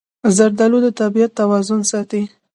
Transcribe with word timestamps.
زردالو 0.35 0.77
د 0.85 0.87
طبیعت 0.99 1.31
توازن 1.39 1.81
ساتي. 1.91 2.21